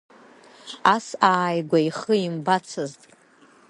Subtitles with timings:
[0.93, 3.01] Ас ааигәа ихы имбацызт.